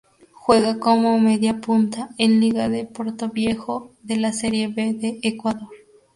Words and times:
Juega 0.33 0.79
como 0.79 1.19
mediapunta 1.19 2.09
en 2.17 2.39
Liga 2.39 2.69
de 2.69 2.85
Portoviejo 2.87 3.93
de 4.01 4.15
la 4.17 4.33
Serie 4.33 4.67
B 4.67 4.95
de 4.95 5.19
Ecuador. 5.21 5.69